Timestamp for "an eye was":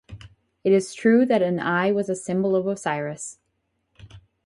1.43-2.09